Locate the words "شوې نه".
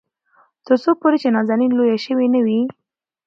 2.05-2.39